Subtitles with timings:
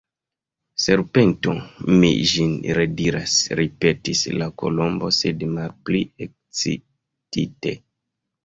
[0.83, 1.53] "Serpento,
[1.99, 7.77] mi ĝin rediras," ripetis la Kolombo, sed malpli ekscitite.